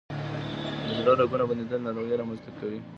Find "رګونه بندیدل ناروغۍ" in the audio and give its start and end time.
1.19-2.15